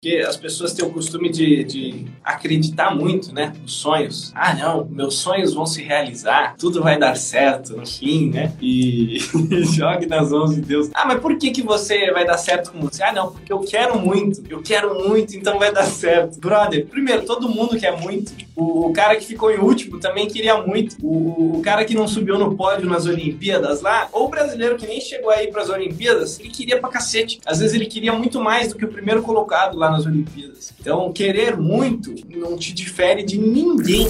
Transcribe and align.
Porque 0.00 0.18
as 0.18 0.36
pessoas 0.36 0.72
têm 0.72 0.86
o 0.86 0.92
costume 0.92 1.28
de, 1.28 1.64
de, 1.64 2.06
acreditar 2.22 2.94
muito, 2.94 3.34
né? 3.34 3.52
Nos 3.60 3.72
sonhos. 3.72 4.30
Ah, 4.32 4.54
não, 4.54 4.84
meus 4.84 5.16
sonhos 5.16 5.54
vão 5.54 5.66
se 5.66 5.82
realizar, 5.82 6.54
tudo 6.56 6.80
vai 6.80 6.96
dar 6.96 7.16
certo 7.16 7.76
no 7.76 7.84
fim, 7.84 8.30
né? 8.30 8.52
E 8.62 9.18
jogue 9.74 10.06
nas 10.06 10.30
mãos 10.30 10.54
de 10.54 10.60
Deus. 10.60 10.88
Ah, 10.94 11.04
mas 11.04 11.18
por 11.18 11.36
que, 11.36 11.50
que 11.50 11.62
você 11.62 12.12
vai 12.12 12.24
dar 12.24 12.38
certo 12.38 12.70
com 12.70 12.78
você? 12.82 13.02
Ah, 13.02 13.12
não, 13.12 13.32
porque 13.32 13.52
eu 13.52 13.58
quero 13.58 13.98
muito, 13.98 14.40
eu 14.48 14.62
quero 14.62 15.08
muito, 15.08 15.36
então 15.36 15.58
vai 15.58 15.72
dar 15.72 15.82
certo. 15.82 16.38
Brother, 16.38 16.86
primeiro, 16.86 17.26
todo 17.26 17.48
mundo 17.48 17.76
quer 17.76 18.00
muito. 18.00 18.32
O, 18.54 18.86
o 18.86 18.92
cara 18.92 19.16
que 19.16 19.26
ficou 19.26 19.50
em 19.50 19.58
último 19.58 19.98
também 19.98 20.28
queria 20.28 20.62
muito. 20.62 20.96
O, 21.02 21.56
o, 21.56 21.60
cara 21.60 21.84
que 21.84 21.94
não 21.94 22.06
subiu 22.06 22.38
no 22.38 22.54
pódio 22.56 22.88
nas 22.88 23.04
Olimpíadas 23.04 23.80
lá, 23.80 24.08
ou 24.12 24.26
o 24.26 24.28
brasileiro 24.28 24.76
que 24.76 24.86
nem 24.86 25.00
chegou 25.00 25.30
aí 25.30 25.48
para 25.48 25.62
as 25.62 25.68
Olimpíadas, 25.68 26.38
ele 26.38 26.50
queria 26.50 26.78
pra 26.78 26.88
cacete. 26.88 27.40
Às 27.44 27.58
vezes 27.58 27.74
ele 27.74 27.86
queria 27.86 28.12
muito 28.12 28.40
mais 28.40 28.68
do 28.68 28.76
que 28.76 28.84
o 28.84 28.88
primeiro 28.88 29.22
colocado 29.22 29.76
lá 29.76 29.87
nas 29.90 30.06
Olimpíadas. 30.06 30.72
Então, 30.80 31.12
querer 31.12 31.56
muito 31.56 32.14
não 32.28 32.56
te 32.56 32.72
difere 32.72 33.22
de 33.22 33.38
ninguém. 33.38 34.08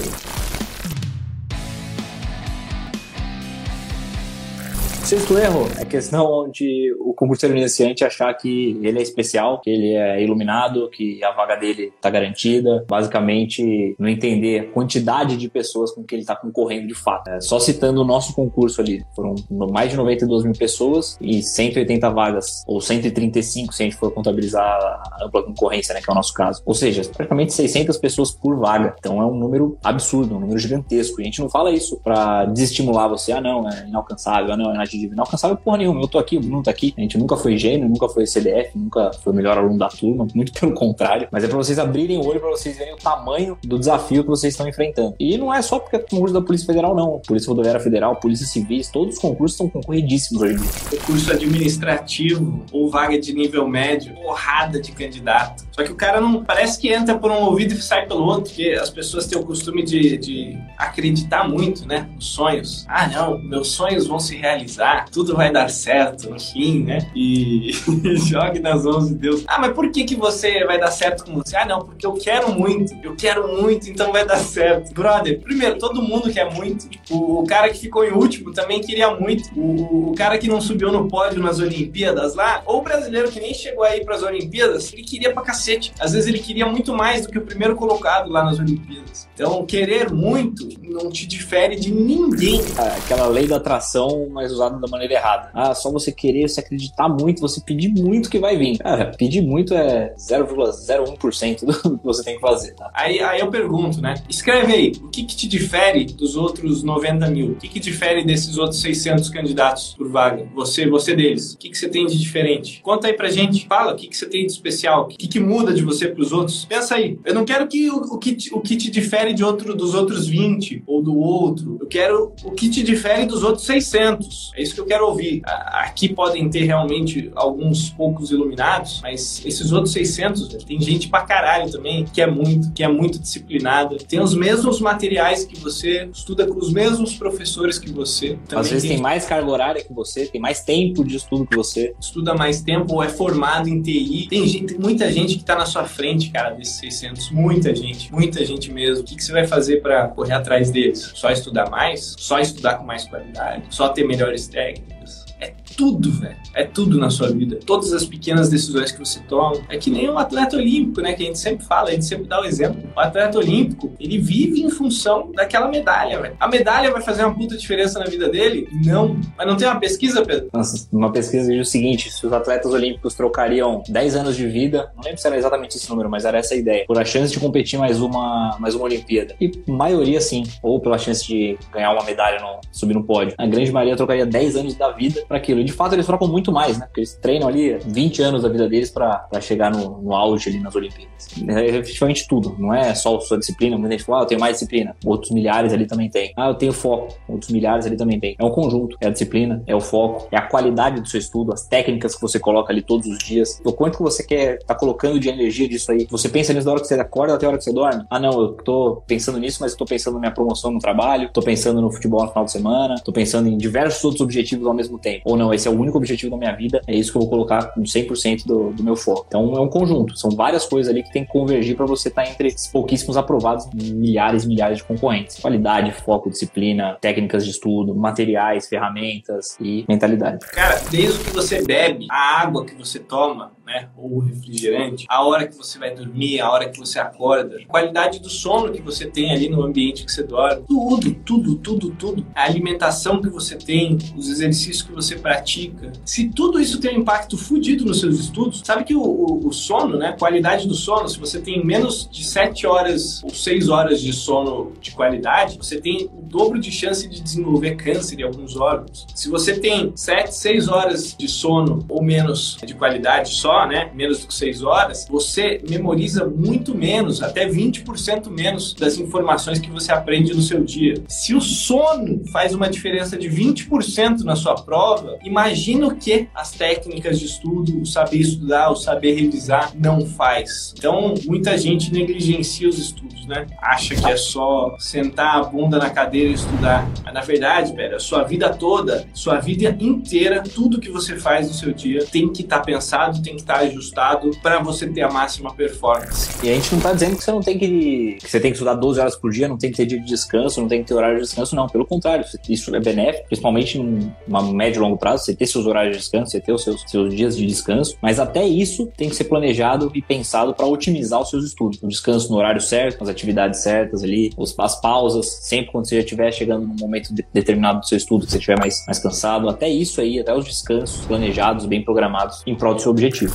Sexto 5.08 5.38
erro 5.38 5.66
é 5.78 5.86
questão 5.86 6.50
de 6.50 6.94
o 7.00 7.14
concurseiro 7.14 7.56
iniciante 7.56 8.04
achar 8.04 8.34
que 8.34 8.78
ele 8.82 8.98
é 8.98 9.02
especial, 9.02 9.58
que 9.58 9.70
ele 9.70 9.94
é 9.94 10.22
iluminado, 10.22 10.90
que 10.90 11.24
a 11.24 11.32
vaga 11.32 11.56
dele 11.56 11.90
está 11.96 12.10
garantida. 12.10 12.84
Basicamente, 12.86 13.96
não 13.98 14.06
entender 14.06 14.58
a 14.58 14.64
quantidade 14.70 15.38
de 15.38 15.48
pessoas 15.48 15.92
com 15.92 16.04
que 16.04 16.14
ele 16.14 16.20
está 16.20 16.36
concorrendo 16.36 16.86
de 16.86 16.94
fato. 16.94 17.26
É, 17.26 17.40
só 17.40 17.58
citando 17.58 18.02
o 18.02 18.04
nosso 18.04 18.34
concurso 18.34 18.82
ali, 18.82 19.02
foram 19.16 19.34
mais 19.70 19.92
de 19.92 19.96
92 19.96 20.44
mil 20.44 20.52
pessoas 20.52 21.16
e 21.22 21.42
180 21.42 22.10
vagas, 22.10 22.62
ou 22.66 22.78
135 22.78 23.72
se 23.72 23.82
a 23.82 23.86
gente 23.86 23.96
for 23.96 24.12
contabilizar 24.12 24.62
a 24.62 25.24
ampla 25.24 25.42
concorrência, 25.42 25.94
né, 25.94 26.02
que 26.02 26.10
é 26.10 26.12
o 26.12 26.16
nosso 26.16 26.34
caso. 26.34 26.62
Ou 26.66 26.74
seja, 26.74 27.00
praticamente 27.16 27.54
600 27.54 27.96
pessoas 27.96 28.30
por 28.30 28.58
vaga. 28.58 28.94
Então 28.98 29.22
é 29.22 29.24
um 29.24 29.34
número 29.34 29.78
absurdo, 29.82 30.36
um 30.36 30.40
número 30.40 30.58
gigantesco. 30.58 31.18
E 31.18 31.22
a 31.22 31.24
gente 31.24 31.40
não 31.40 31.48
fala 31.48 31.70
isso 31.70 31.98
para 32.04 32.44
desestimular 32.44 33.08
você, 33.08 33.32
ah 33.32 33.40
não, 33.40 33.66
é 33.66 33.86
inalcançável, 33.88 34.52
ah 34.52 34.56
não, 34.58 34.70
é 34.70 34.97
de 35.00 35.06
inalcançável 35.06 35.56
porra 35.56 35.78
nenhuma. 35.78 36.00
Eu 36.00 36.08
tô 36.08 36.18
aqui, 36.18 36.36
o 36.36 36.40
Bruno 36.40 36.62
tá 36.62 36.70
aqui. 36.70 36.94
A 36.96 37.00
gente 37.00 37.18
nunca 37.18 37.36
foi 37.36 37.56
gênio, 37.56 37.88
nunca 37.88 38.08
foi 38.08 38.26
CDF, 38.26 38.76
nunca 38.76 39.10
foi 39.22 39.32
o 39.32 39.36
melhor 39.36 39.58
aluno 39.58 39.78
da 39.78 39.88
turma, 39.88 40.26
muito 40.34 40.52
pelo 40.52 40.72
contrário. 40.72 41.28
Mas 41.30 41.44
é 41.44 41.48
pra 41.48 41.56
vocês 41.56 41.78
abrirem 41.78 42.18
o 42.18 42.26
olho, 42.26 42.40
pra 42.40 42.50
vocês 42.50 42.76
verem 42.76 42.94
o 42.94 42.98
tamanho 42.98 43.58
do 43.62 43.78
desafio 43.78 44.22
que 44.22 44.30
vocês 44.30 44.54
estão 44.54 44.68
enfrentando. 44.68 45.14
E 45.18 45.36
não 45.36 45.52
é 45.52 45.62
só 45.62 45.78
porque 45.78 45.96
é 45.96 45.98
concurso 45.98 46.34
da 46.34 46.40
Polícia 46.40 46.66
Federal, 46.66 46.94
não. 46.94 47.20
Polícia 47.26 47.48
Rodoviária 47.48 47.80
Federal, 47.80 48.16
Polícia 48.16 48.46
Civis, 48.46 48.88
todos 48.88 49.16
os 49.16 49.20
concursos 49.20 49.56
são 49.56 49.68
concorridíssimos 49.68 50.42
hoje 50.42 50.54
em 50.54 50.56
dia. 50.58 51.00
Curso 51.06 51.32
administrativo 51.32 52.64
ou 52.72 52.90
vaga 52.90 53.18
de 53.18 53.32
nível 53.34 53.68
médio, 53.68 54.14
porrada 54.14 54.80
de 54.80 54.92
candidato. 54.92 55.66
Só 55.72 55.82
que 55.82 55.92
o 55.92 55.94
cara 55.94 56.20
não 56.20 56.44
parece 56.44 56.80
que 56.80 56.92
entra 56.92 57.16
por 57.16 57.30
um 57.30 57.42
ouvido 57.42 57.74
e 57.74 57.76
sai 57.80 58.06
pelo 58.06 58.24
outro, 58.24 58.50
porque 58.50 58.76
as 58.80 58.90
pessoas 58.90 59.26
têm 59.26 59.38
o 59.38 59.44
costume 59.44 59.82
de, 59.82 60.16
de 60.18 60.58
acreditar 60.76 61.48
muito, 61.48 61.86
né? 61.86 62.08
Nos 62.14 62.26
sonhos. 62.26 62.84
Ah, 62.88 63.06
não, 63.06 63.38
meus 63.38 63.68
sonhos 63.68 64.06
vão 64.06 64.18
se 64.18 64.36
realizar 64.36 64.87
tudo 65.12 65.34
vai 65.34 65.52
dar 65.52 65.68
certo 65.68 66.30
no 66.30 66.40
fim, 66.40 66.84
né? 66.84 67.10
E 67.14 67.72
jogue 68.28 68.58
nas 68.60 68.84
mãos 68.84 69.08
de 69.08 69.14
Deus. 69.14 69.44
Ah, 69.46 69.58
mas 69.58 69.72
por 69.72 69.90
que 69.90 70.04
que 70.04 70.16
você 70.16 70.64
vai 70.64 70.78
dar 70.78 70.90
certo 70.90 71.24
com 71.24 71.34
você? 71.34 71.56
Ah, 71.56 71.66
não, 71.66 71.80
porque 71.80 72.06
eu 72.06 72.14
quero 72.14 72.52
muito, 72.52 72.94
eu 73.02 73.14
quero 73.16 73.48
muito, 73.60 73.88
então 73.88 74.12
vai 74.12 74.26
dar 74.26 74.38
certo. 74.38 74.92
Brother, 74.92 75.40
primeiro, 75.40 75.78
todo 75.78 76.02
mundo 76.02 76.32
quer 76.32 76.52
muito. 76.52 76.88
O, 77.10 77.40
o 77.40 77.46
cara 77.46 77.68
que 77.70 77.78
ficou 77.78 78.04
em 78.04 78.12
último 78.12 78.52
também 78.52 78.80
queria 78.80 79.14
muito. 79.14 79.48
O, 79.58 80.10
o, 80.10 80.14
cara 80.14 80.38
que 80.38 80.48
não 80.48 80.60
subiu 80.60 80.90
no 80.92 81.08
pódio 81.08 81.42
nas 81.42 81.58
Olimpíadas 81.58 82.34
lá, 82.34 82.62
ou 82.66 82.78
o 82.78 82.82
brasileiro 82.82 83.30
que 83.30 83.40
nem 83.40 83.54
chegou 83.54 83.84
aí 83.84 84.04
para 84.04 84.16
as 84.16 84.22
Olimpíadas, 84.22 84.92
ele 84.92 85.02
queria 85.02 85.32
pra 85.32 85.42
cacete. 85.42 85.92
Às 86.00 86.12
vezes 86.12 86.28
ele 86.28 86.38
queria 86.38 86.66
muito 86.66 86.94
mais 86.94 87.22
do 87.22 87.32
que 87.32 87.38
o 87.38 87.42
primeiro 87.42 87.74
colocado 87.76 88.30
lá 88.30 88.44
nas 88.44 88.58
Olimpíadas. 88.58 89.28
Então, 89.34 89.64
querer 89.66 90.10
muito 90.10 90.68
não 90.82 91.10
te 91.10 91.26
difere 91.26 91.76
de 91.76 91.92
ninguém. 91.92 92.60
Aquela 92.96 93.26
lei 93.26 93.46
da 93.46 93.56
atração, 93.56 94.28
mas 94.30 94.52
usada 94.52 94.77
da 94.80 94.88
maneira 94.88 95.14
errada. 95.14 95.50
Ah, 95.54 95.74
só 95.74 95.90
você 95.90 96.12
querer, 96.12 96.48
você 96.48 96.60
acreditar 96.60 97.08
muito, 97.08 97.40
você 97.40 97.60
pedir 97.60 97.88
muito 97.88 98.30
que 98.30 98.38
vai 98.38 98.56
vir. 98.56 98.78
Cara, 98.78 99.12
pedir 99.16 99.42
muito 99.42 99.74
é 99.74 100.14
0,01% 100.16 101.64
do 101.64 101.98
que 101.98 102.04
você 102.04 102.24
tem 102.24 102.34
que 102.34 102.40
fazer, 102.40 102.74
tá? 102.74 102.90
Aí, 102.94 103.20
aí 103.20 103.40
eu 103.40 103.50
pergunto, 103.50 104.00
né? 104.00 104.14
Escreve 104.28 104.72
aí, 104.72 104.92
o 105.02 105.08
que, 105.08 105.24
que 105.24 105.36
te 105.36 105.48
difere 105.48 106.04
dos 106.04 106.36
outros 106.36 106.82
90 106.82 107.28
mil? 107.28 107.52
O 107.52 107.56
que, 107.56 107.68
que 107.68 107.80
difere 107.80 108.24
desses 108.24 108.58
outros 108.58 108.80
600 108.80 109.28
candidatos 109.28 109.94
por 109.96 110.08
vaga? 110.08 110.48
Você, 110.54 110.88
você 110.88 111.14
deles. 111.14 111.54
O 111.54 111.58
que, 111.58 111.70
que 111.70 111.78
você 111.78 111.88
tem 111.88 112.06
de 112.06 112.18
diferente? 112.18 112.80
Conta 112.82 113.08
aí 113.08 113.12
pra 113.12 113.28
gente. 113.28 113.66
Fala, 113.66 113.92
o 113.92 113.96
que, 113.96 114.08
que 114.08 114.16
você 114.16 114.26
tem 114.26 114.46
de 114.46 114.52
especial? 114.52 115.04
O 115.04 115.08
que, 115.08 115.28
que 115.28 115.40
muda 115.40 115.72
de 115.72 115.82
você 115.82 116.08
pros 116.08 116.32
outros? 116.32 116.64
Pensa 116.64 116.94
aí. 116.94 117.18
Eu 117.24 117.34
não 117.34 117.44
quero 117.44 117.66
que 117.66 117.90
o, 117.90 117.96
o, 117.96 118.18
que, 118.18 118.34
te, 118.34 118.54
o 118.54 118.60
que 118.60 118.76
te 118.76 118.90
difere 118.90 119.32
de 119.32 119.44
outro, 119.44 119.74
dos 119.74 119.94
outros 119.94 120.26
20 120.26 120.82
ou 120.86 121.02
do 121.02 121.16
outro. 121.16 121.78
Eu 121.80 121.86
quero 121.86 122.32
o 122.44 122.52
que 122.52 122.68
te 122.68 122.82
difere 122.82 123.26
dos 123.26 123.42
outros 123.42 123.64
600. 123.66 124.52
É 124.56 124.62
isso 124.62 124.67
que 124.74 124.80
eu 124.80 124.86
quero 124.86 125.06
ouvir. 125.06 125.42
Aqui 125.44 126.08
podem 126.08 126.48
ter 126.48 126.64
realmente 126.64 127.30
alguns 127.34 127.90
poucos 127.90 128.30
iluminados, 128.30 129.00
mas 129.02 129.44
esses 129.44 129.72
outros 129.72 129.92
600, 129.92 130.48
tem 130.64 130.80
gente 130.80 131.08
pra 131.08 131.22
caralho 131.22 131.70
também 131.70 132.04
que 132.04 132.20
é 132.20 132.26
muito, 132.26 132.72
que 132.72 132.82
é 132.82 132.88
muito 132.88 133.18
disciplinada, 133.18 133.96
tem 133.96 134.20
os 134.20 134.34
mesmos 134.34 134.80
materiais 134.80 135.44
que 135.44 135.58
você, 135.58 136.08
estuda 136.12 136.46
com 136.46 136.58
os 136.58 136.72
mesmos 136.72 137.14
professores 137.14 137.78
que 137.78 137.90
você. 137.90 138.38
Também 138.46 138.60
Às 138.60 138.70
vezes 138.70 138.82
tem, 138.82 138.96
tem 138.96 139.02
mais 139.02 139.24
carga 139.24 139.50
horária 139.50 139.82
que 139.82 139.92
você, 139.92 140.26
tem 140.26 140.40
mais 140.40 140.60
tempo 140.60 141.04
de 141.04 141.16
estudo 141.16 141.46
que 141.46 141.56
você. 141.56 141.94
Estuda 142.00 142.34
mais 142.34 142.60
tempo 142.62 142.94
ou 142.94 143.02
é 143.02 143.08
formado 143.08 143.68
em 143.68 143.80
TI. 143.80 144.26
Tem 144.28 144.46
gente, 144.46 144.78
muita 144.78 145.10
gente 145.10 145.36
que 145.36 145.44
tá 145.44 145.56
na 145.56 145.66
sua 145.66 145.84
frente, 145.84 146.30
cara, 146.30 146.50
desses 146.50 146.76
600. 146.76 147.30
Muita 147.30 147.74
gente, 147.74 148.12
muita 148.12 148.44
gente 148.44 148.72
mesmo. 148.72 149.02
O 149.02 149.04
que, 149.04 149.16
que 149.16 149.22
você 149.22 149.32
vai 149.32 149.46
fazer 149.46 149.80
para 149.80 150.08
correr 150.08 150.34
atrás 150.34 150.70
deles? 150.70 151.12
Só 151.14 151.30
estudar 151.30 151.70
mais? 151.70 152.14
Só 152.18 152.38
estudar 152.38 152.74
com 152.78 152.84
mais 152.84 153.04
qualidade? 153.04 153.64
Só 153.70 153.88
ter 153.88 154.04
melhores 154.04 154.46
técnicas? 154.46 154.57
things. 154.58 155.27
É 155.40 155.52
tudo, 155.76 156.10
velho. 156.10 156.36
É 156.54 156.64
tudo 156.64 156.98
na 156.98 157.10
sua 157.10 157.30
vida. 157.30 157.58
Todas 157.64 157.92
as 157.92 158.04
pequenas 158.04 158.48
decisões 158.48 158.90
que 158.90 158.98
você 158.98 159.20
toma. 159.28 159.60
É 159.68 159.78
que 159.78 159.90
nem 159.90 160.10
um 160.10 160.18
atleta 160.18 160.56
olímpico, 160.56 161.00
né? 161.00 161.12
Que 161.12 161.22
a 161.22 161.26
gente 161.26 161.38
sempre 161.38 161.64
fala, 161.64 161.90
a 161.90 161.92
gente 161.92 162.04
sempre 162.04 162.26
dá 162.26 162.40
o 162.40 162.42
um 162.42 162.46
exemplo. 162.46 162.82
O 162.96 163.00
atleta 163.00 163.38
olímpico, 163.38 163.92
ele 164.00 164.18
vive 164.18 164.62
em 164.62 164.70
função 164.70 165.30
daquela 165.32 165.68
medalha, 165.68 166.20
velho. 166.20 166.36
A 166.40 166.48
medalha 166.48 166.90
vai 166.90 167.00
fazer 167.00 167.24
uma 167.24 167.34
puta 167.34 167.56
diferença 167.56 167.98
na 167.98 168.06
vida 168.06 168.28
dele? 168.28 168.68
Não. 168.84 169.18
Mas 169.36 169.46
não 169.46 169.56
tem 169.56 169.68
uma 169.68 169.78
pesquisa, 169.78 170.24
Pedro? 170.24 170.48
Nossa, 170.52 170.88
uma 170.92 171.12
pesquisa 171.12 171.52
diz 171.52 171.68
o 171.68 171.70
seguinte: 171.70 172.10
se 172.10 172.26
os 172.26 172.32
atletas 172.32 172.72
olímpicos 172.72 173.14
trocariam 173.14 173.82
10 173.88 174.16
anos 174.16 174.36
de 174.36 174.46
vida, 174.46 174.90
não 174.96 175.04
lembro 175.04 175.20
se 175.20 175.26
era 175.26 175.36
exatamente 175.36 175.76
esse 175.76 175.88
número, 175.88 176.10
mas 176.10 176.24
era 176.24 176.38
essa 176.38 176.54
a 176.54 176.56
ideia, 176.56 176.84
por 176.86 176.98
a 176.98 177.04
chance 177.04 177.32
de 177.32 177.38
competir 177.38 177.78
mais 177.78 178.00
uma, 178.00 178.56
mais 178.58 178.74
uma 178.74 178.84
Olimpíada. 178.84 179.36
E 179.40 179.52
maioria 179.66 180.20
sim, 180.20 180.44
ou 180.62 180.80
pela 180.80 180.98
chance 180.98 181.26
de 181.26 181.56
ganhar 181.72 181.92
uma 181.92 182.02
medalha 182.02 182.40
no 182.40 182.60
subir 182.72 182.94
no 182.94 183.04
pódio. 183.04 183.34
A 183.38 183.46
grande 183.46 183.70
maioria 183.70 183.96
trocaria 183.96 184.26
10 184.26 184.56
anos 184.56 184.74
da 184.74 184.90
vida 184.90 185.27
para 185.28 185.36
aquilo. 185.36 185.60
E 185.60 185.64
de 185.64 185.72
fato 185.72 185.94
eles 185.94 186.06
trocam 186.06 186.26
muito 186.26 186.50
mais, 186.50 186.78
né? 186.78 186.86
Porque 186.86 187.00
eles 187.00 187.14
treinam 187.14 187.46
ali 187.46 187.78
20 187.84 188.22
anos 188.22 188.42
da 188.42 188.48
vida 188.48 188.68
deles 188.68 188.90
para 188.90 189.28
chegar 189.40 189.70
no, 189.70 190.00
no 190.00 190.14
auge 190.14 190.48
ali 190.48 190.58
nas 190.58 190.74
Olimpíadas. 190.74 191.28
É 191.46 191.66
efetivamente 191.66 192.26
tudo, 192.26 192.56
não 192.58 192.72
é 192.72 192.94
só 192.94 193.20
sua 193.20 193.38
disciplina. 193.38 193.76
Muita 193.76 193.92
gente 193.96 194.04
fala, 194.04 194.20
ah, 194.20 194.22
eu 194.22 194.26
tenho 194.26 194.40
mais 194.40 194.54
disciplina. 194.54 194.96
Outros 195.04 195.30
milhares 195.30 195.72
ali 195.72 195.86
também 195.86 196.08
tem. 196.08 196.32
Ah, 196.36 196.48
eu 196.48 196.54
tenho 196.54 196.72
foco. 196.72 197.14
Outros 197.28 197.50
milhares 197.50 197.86
ali 197.86 197.96
também 197.96 198.18
tem. 198.18 198.34
É 198.38 198.44
um 198.44 198.50
conjunto. 198.50 198.96
É 199.00 199.06
a 199.06 199.10
disciplina, 199.10 199.62
é 199.66 199.74
o 199.74 199.80
foco, 199.80 200.28
é 200.32 200.36
a 200.36 200.42
qualidade 200.42 201.00
do 201.00 201.08
seu 201.08 201.18
estudo, 201.18 201.52
as 201.52 201.66
técnicas 201.66 202.14
que 202.14 202.22
você 202.22 202.38
coloca 202.38 202.72
ali 202.72 202.82
todos 202.82 203.06
os 203.06 203.18
dias. 203.18 203.60
O 203.64 203.72
quanto 203.72 203.98
que 203.98 204.02
você 204.02 204.24
quer 204.24 204.58
tá 204.64 204.74
colocando 204.74 205.20
de 205.20 205.28
energia 205.28 205.68
disso 205.68 205.92
aí. 205.92 206.06
Você 206.10 206.28
pensa 206.28 206.52
nisso 206.52 206.64
da 206.64 206.72
hora 206.72 206.80
que 206.80 206.86
você 206.86 206.94
acorda 206.94 207.34
até 207.34 207.46
a 207.46 207.50
hora 207.50 207.58
que 207.58 207.64
você 207.64 207.72
dorme. 207.72 208.04
Ah, 208.08 208.18
não, 208.18 208.40
eu 208.40 208.48
tô 208.52 209.02
pensando 209.06 209.38
nisso, 209.38 209.58
mas 209.60 209.72
eu 209.72 209.78
tô 209.78 209.84
pensando 209.84 210.14
na 210.14 210.20
minha 210.20 210.32
promoção 210.32 210.70
no 210.70 210.78
trabalho, 210.78 211.30
tô 211.32 211.42
pensando 211.42 211.80
no 211.80 211.90
futebol 211.90 212.22
no 212.22 212.28
final 212.28 212.44
de 212.44 212.52
semana, 212.52 212.94
tô 213.04 213.12
pensando 213.12 213.48
em 213.48 213.56
diversos 213.56 214.02
outros 214.04 214.20
objetivos 214.20 214.66
ao 214.66 214.74
mesmo 214.74 214.98
tempo. 214.98 215.17
Ou 215.24 215.36
não, 215.36 215.52
esse 215.52 215.68
é 215.68 215.70
o 215.70 215.74
único 215.74 215.98
objetivo 215.98 216.30
da 216.30 216.36
minha 216.36 216.54
vida, 216.54 216.80
é 216.86 216.94
isso 216.94 217.12
que 217.12 217.18
eu 217.18 217.22
vou 217.22 217.30
colocar 217.30 217.72
com 217.72 217.82
100% 217.82 218.46
do, 218.46 218.72
do 218.72 218.82
meu 218.82 218.96
foco. 218.96 219.24
Então 219.28 219.54
é 219.54 219.60
um 219.60 219.68
conjunto, 219.68 220.16
são 220.16 220.30
várias 220.30 220.66
coisas 220.66 220.90
ali 220.90 221.02
que 221.02 221.12
tem 221.12 221.24
que 221.24 221.30
convergir 221.30 221.76
para 221.76 221.86
você 221.86 222.08
estar 222.08 222.24
tá 222.24 222.30
entre 222.30 222.54
pouquíssimos 222.72 223.16
aprovados, 223.16 223.68
milhares 223.74 224.44
e 224.44 224.48
milhares 224.48 224.78
de 224.78 224.84
concorrentes. 224.84 225.38
Qualidade, 225.38 225.92
foco, 225.92 226.30
disciplina, 226.30 226.96
técnicas 227.00 227.44
de 227.44 227.50
estudo, 227.50 227.94
materiais, 227.94 228.68
ferramentas 228.68 229.56
e 229.60 229.84
mentalidade. 229.88 230.46
Cara, 230.46 230.80
desde 230.90 231.20
o 231.20 231.24
que 231.24 231.30
você 231.30 231.62
bebe, 231.62 232.06
a 232.10 232.40
água 232.40 232.64
que 232.64 232.74
você 232.74 232.98
toma, 232.98 233.52
né, 233.66 233.88
ou 233.96 234.18
refrigerante, 234.18 235.04
a 235.08 235.22
hora 235.22 235.46
que 235.46 235.54
você 235.54 235.78
vai 235.78 235.94
dormir, 235.94 236.40
a 236.40 236.50
hora 236.50 236.68
que 236.68 236.78
você 236.78 236.98
acorda, 236.98 237.58
qualidade 237.68 238.20
do 238.20 238.30
sono 238.30 238.72
que 238.72 238.80
você 238.80 239.06
tem 239.06 239.30
ali 239.30 239.48
no 239.48 239.62
ambiente 239.62 240.04
que 240.04 240.10
você 240.10 240.22
dorme, 240.22 240.64
tudo, 240.66 241.14
tudo, 241.14 241.54
tudo, 241.56 241.90
tudo. 241.90 242.26
A 242.34 242.44
alimentação 242.44 243.20
que 243.20 243.28
você 243.28 243.56
tem, 243.56 243.98
os 244.16 244.28
exercícios 244.28 244.82
que 244.82 244.92
você 244.92 245.07
você 245.08 245.16
pratica, 245.16 245.92
se 246.04 246.28
tudo 246.28 246.60
isso 246.60 246.80
tem 246.80 246.96
um 246.96 247.00
impacto 247.00 247.38
fudido 247.38 247.84
nos 247.84 248.00
seus 248.00 248.18
estudos, 248.18 248.62
sabe 248.64 248.84
que 248.84 248.94
o, 248.94 249.00
o, 249.02 249.48
o 249.48 249.52
sono, 249.52 249.96
né, 249.96 250.14
qualidade 250.18 250.68
do 250.68 250.74
sono, 250.74 251.08
se 251.08 251.18
você 251.18 251.40
tem 251.40 251.64
menos 251.64 252.08
de 252.10 252.24
7 252.24 252.66
horas 252.66 253.22
ou 253.24 253.30
6 253.30 253.68
horas 253.68 254.00
de 254.00 254.12
sono 254.12 254.72
de 254.80 254.90
qualidade, 254.90 255.56
você 255.56 255.80
tem 255.80 256.10
o 256.12 256.22
dobro 256.22 256.60
de 256.60 256.70
chance 256.70 257.08
de 257.08 257.20
desenvolver 257.20 257.76
câncer 257.76 258.20
em 258.20 258.22
alguns 258.22 258.56
órgãos. 258.56 259.06
Se 259.14 259.30
você 259.30 259.58
tem 259.58 259.92
7, 259.94 260.34
6 260.34 260.68
horas 260.68 261.16
de 261.18 261.28
sono 261.28 261.84
ou 261.88 262.02
menos 262.02 262.58
de 262.64 262.74
qualidade 262.74 263.34
só, 263.34 263.66
né, 263.66 263.90
menos 263.94 264.20
do 264.20 264.26
que 264.26 264.34
6 264.34 264.62
horas, 264.62 265.06
você 265.08 265.62
memoriza 265.68 266.26
muito 266.26 266.74
menos, 266.74 267.22
até 267.22 267.48
20% 267.48 268.28
menos 268.28 268.74
das 268.74 268.98
informações 268.98 269.58
que 269.58 269.70
você 269.70 269.90
aprende 269.90 270.34
no 270.34 270.42
seu 270.42 270.62
dia. 270.62 271.02
Se 271.08 271.34
o 271.34 271.40
sono 271.40 272.22
faz 272.30 272.54
uma 272.54 272.68
diferença 272.68 273.16
de 273.16 273.28
20% 273.28 274.20
na 274.22 274.36
sua 274.36 274.54
prova, 274.54 274.97
imagina 275.22 275.86
o 275.86 275.96
que 275.96 276.28
as 276.34 276.50
técnicas 276.52 277.18
de 277.18 277.26
estudo, 277.26 277.80
o 277.80 277.86
saber 277.86 278.18
estudar, 278.18 278.70
o 278.70 278.76
saber 278.76 279.14
revisar 279.14 279.72
não 279.74 280.06
faz. 280.06 280.74
Então, 280.76 281.14
muita 281.26 281.56
gente 281.56 281.92
negligencia 281.92 282.68
os 282.68 282.78
estudos, 282.78 283.26
né? 283.26 283.46
Acha 283.60 283.94
que 283.94 284.06
é 284.06 284.16
só 284.16 284.76
sentar 284.78 285.36
a 285.36 285.42
bunda 285.44 285.78
na 285.78 285.90
cadeira 285.90 286.30
e 286.30 286.34
estudar. 286.34 286.88
Mas 287.04 287.14
na 287.14 287.20
verdade, 287.20 287.74
velho, 287.74 288.00
sua 288.00 288.24
vida 288.24 288.48
toda, 288.50 289.06
sua 289.12 289.38
vida 289.38 289.76
inteira, 289.80 290.42
tudo 290.42 290.80
que 290.80 290.90
você 290.90 291.16
faz 291.16 291.48
no 291.48 291.54
seu 291.54 291.72
dia 291.72 292.04
tem 292.06 292.32
que 292.32 292.42
estar 292.42 292.58
tá 292.58 292.64
pensado, 292.64 293.22
tem 293.22 293.34
que 293.34 293.40
estar 293.40 293.54
tá 293.54 293.60
ajustado 293.60 294.30
para 294.42 294.60
você 294.60 294.86
ter 294.86 295.02
a 295.02 295.10
máxima 295.10 295.54
performance. 295.54 296.30
E 296.44 296.50
a 296.50 296.54
gente 296.54 296.74
não 296.74 296.80
tá 296.80 296.92
dizendo 296.92 297.16
que 297.16 297.24
você 297.24 297.30
não 297.30 297.40
tem 297.40 297.58
que, 297.58 298.18
que 298.20 298.30
você 298.30 298.40
tem 298.40 298.50
que 298.50 298.56
estudar 298.56 298.74
12 298.74 299.00
horas 299.00 299.16
por 299.16 299.30
dia, 299.30 299.48
não 299.48 299.58
tem 299.58 299.70
que 299.70 299.76
ter 299.76 299.86
dia 299.86 300.00
de 300.00 300.06
descanso, 300.06 300.60
não 300.60 300.68
tem 300.68 300.82
que 300.82 300.88
ter 300.88 300.94
horário 300.94 301.16
de 301.16 301.22
descanso, 301.22 301.54
não. 301.54 301.66
Pelo 301.66 301.86
contrário, 301.86 302.24
isso 302.48 302.74
é 302.74 302.80
benéfico, 302.80 303.26
principalmente 303.26 303.78
numa 303.78 304.42
médio 304.42 304.80
e 304.80 304.82
longo 304.88 304.98
prazo, 304.98 305.24
você 305.24 305.34
ter 305.34 305.46
seus 305.46 305.66
horários 305.66 305.96
de 305.96 306.02
descanso, 306.02 306.32
você 306.32 306.40
ter 306.40 306.52
os 306.52 306.62
seus, 306.62 306.82
seus 306.86 307.14
dias 307.14 307.36
de 307.36 307.46
descanso, 307.46 307.96
mas 308.02 308.18
até 308.18 308.46
isso 308.46 308.86
tem 308.96 309.08
que 309.08 309.16
ser 309.16 309.24
planejado 309.24 309.90
e 309.94 310.02
pensado 310.02 310.54
para 310.54 310.66
otimizar 310.66 311.20
os 311.20 311.30
seus 311.30 311.44
estudos. 311.44 311.82
O 311.82 311.88
descanso 311.88 312.30
no 312.30 312.38
horário 312.38 312.60
certo, 312.60 313.02
as 313.02 313.08
atividades 313.08 313.60
certas 313.60 314.02
ali, 314.02 314.32
as 314.58 314.80
pausas, 314.80 315.26
sempre 315.42 315.70
quando 315.72 315.88
você 315.88 315.96
já 315.96 316.02
estiver 316.02 316.32
chegando 316.32 316.66
num 316.66 316.76
momento 316.76 317.14
de, 317.14 317.24
determinado 317.32 317.80
do 317.80 317.86
seu 317.86 317.96
estudo, 317.96 318.24
que 318.24 318.32
você 318.32 318.38
estiver 318.38 318.58
mais, 318.58 318.84
mais 318.86 318.98
cansado, 318.98 319.48
até 319.48 319.68
isso 319.68 320.00
aí, 320.00 320.18
até 320.18 320.34
os 320.34 320.44
descansos 320.44 321.04
planejados, 321.06 321.66
bem 321.66 321.82
programados 321.82 322.42
em 322.46 322.54
prol 322.54 322.74
do 322.74 322.80
seu 322.80 322.90
objetivo. 322.90 323.34